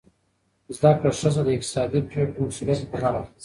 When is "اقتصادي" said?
1.55-1.99